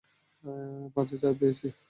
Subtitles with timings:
[0.95, 1.67] পাঁচে চার পেয়েছি!